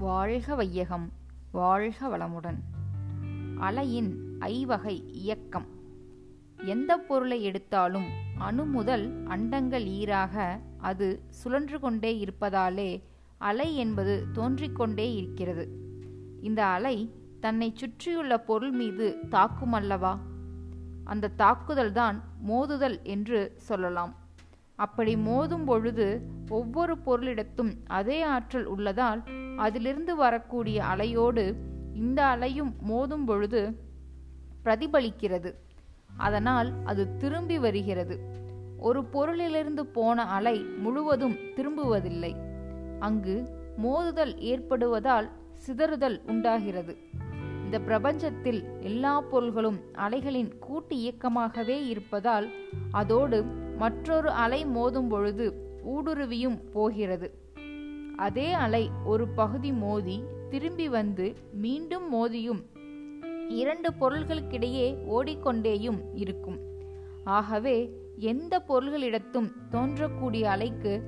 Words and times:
வாழ்க 0.00 0.54
வையகம் 0.54 1.12
வாழ்க 1.52 2.08
வளமுடன். 2.08 2.58
அலையின் 3.60 4.14
ஐவகை 4.38 5.12
இயக்கம். 5.12 5.66
எந்த 6.64 6.98
பொருளை 6.98 7.42
எடுத்தாலும் 7.42 8.06
அணு 8.38 8.64
முதல் 8.64 9.24
அண்டங்கள் 9.24 9.84
ஈராக 9.84 10.60
அது 10.78 11.22
சுழன்று 11.28 11.80
கொண்டே 11.80 12.24
இருப்பதாலே 12.24 13.02
அலை 13.38 13.76
என்பது 13.76 14.26
தோன்றிக்கொண்டே 14.32 15.14
இருக்கிறது. 15.14 15.68
இந்த 16.42 16.64
அலை 16.64 17.14
தன்னை 17.40 17.72
சுற்றியுள்ள 17.74 18.38
பொருள் 18.38 18.70
மீது 18.70 19.18
தாக்கும் 19.28 19.72
அல்லவா 19.72 20.18
அந்த 21.04 21.30
தாக்குதல்தான் 21.38 22.22
மோதுதல் 22.48 23.02
என்று 23.02 23.52
சொல்லலாம். 23.56 24.14
அப்படி 24.76 25.16
மோதும் 25.16 25.64
பொழுது 25.64 26.30
ஒவ்வொரு 26.48 26.98
பொருளிடத்தும் 27.06 27.76
அதே 27.86 28.22
ஆற்றல் 28.22 28.64
உள்ளதால் 28.64 29.22
அதிலிருந்து 29.60 30.16
வரக்கூடிய 30.16 30.82
அலையோடு 30.82 31.54
இந்த 31.94 32.24
அலையும் 32.24 32.74
மோதும் 32.88 33.26
பொழுது 33.26 33.60
பிரதிபலிக்கிறது. 34.64 35.54
அதனால் 36.16 36.72
அது 36.84 37.16
திரும்பி 37.16 37.58
வருகிறது. 37.58 38.18
ஒரு 38.78 39.00
பொருளிலிருந்து 39.12 39.80
போன 39.80 40.22
அலை 40.22 40.60
முழுவதும் 40.60 41.36
திரும்புவதில்லை. 41.56 42.32
அங்கு 42.98 43.36
மோதுதல் 43.82 44.36
ஏற்படுவதால் 44.38 45.30
சிதறுதல் 45.66 46.20
உண்டாகிறது. 46.26 46.96
இந்த 47.64 47.78
பிரபஞ்சத்தில் 47.78 48.64
எல்லா 48.80 49.20
பொருள்களும் 49.20 49.78
அலைகளின் 49.92 50.58
கூட்டு 50.58 50.96
இயக்கமாகவே 50.96 51.86
இருப்பதால் 51.86 52.48
அதோடு 52.90 53.44
மற்றொரு 53.76 54.30
அலை 54.30 54.66
மோதும் 54.66 55.08
பொழுது 55.08 55.52
ஊடுருவியும் 55.86 56.58
போகிறது. 56.72 57.49
அதே 58.20 58.52
அலை 58.52 58.90
ஒரு 59.04 59.28
பகுதி 59.28 59.72
மோதி 59.72 60.22
திரும்பி 60.50 60.88
வந்து 60.88 61.34
மீண்டும் 61.52 62.08
மோதியும். 62.14 62.62
இரண்டு 63.48 63.92
பொருள்களுக்கிடையே 64.00 64.86
ஓடிக்கொண்டேயும் 65.10 66.00
இருக்கும். 66.14 66.58
ஆகவே 67.24 67.90
எந்த 68.16 68.62
பொருள்களிடத்தும் 68.68 69.52
தோன்றக்கூடிய 69.70 70.42
அலைக்கு 70.42 71.02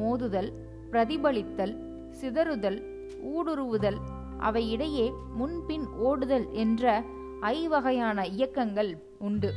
மோதுதல் 0.00 0.52
பிரதிபலித்தல் 0.90 1.74
சிதறுதல் 2.20 2.78
ஊடுருவுதல் 3.24 3.98
அவை 4.38 4.70
இடையே 4.70 5.12
முன்பின் 5.34 5.86
ஓடுதல் 5.86 6.50
என்ற 6.52 7.04
ஐவகையான 7.40 8.26
இயக்கங்கள் 8.26 9.02
உண்டு. 9.18 9.52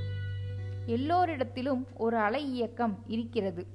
எல்லோரிடத்திலும் 0.88 1.84
ஒரு 1.98 2.18
அலை 2.18 2.54
இயக்கம் 2.54 3.00
இருக்கிறது. 3.08 3.66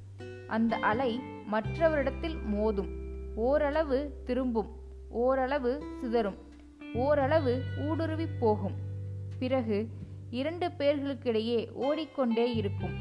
அந்த 0.46 0.76
அலை 0.76 1.20
மற்றவரிடத்தில் 1.52 2.38
மோதும். 2.54 3.04
ஓரளவு 3.36 4.22
திரும்பும் 4.24 4.68
ஓரளவு 5.08 5.84
சிதறும் 6.00 6.38
ஓரளவு 6.94 7.62
ஊடுருவி 7.88 8.26
போகும். 8.26 8.74
பிறகு 9.38 9.86
இரண்டு 10.30 10.68
பேர்களுக்கிடையே 10.68 11.72
ஓடிக்கொண்டே 11.72 12.54
இருக்கும். 12.54 12.94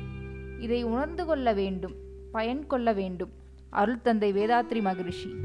இதை 0.60 0.84
உணர்ந்து 0.84 1.26
கொள்ள 1.26 1.54
வேண்டும் 1.54 1.96
பயன் 2.32 2.68
கொள்ள 2.68 2.94
வேண்டும். 2.94 3.32
அருள் 3.70 4.02
தந்தை 4.02 4.34
வேதாத்ரி 4.34 4.82
மகரிஷி. 4.82 5.36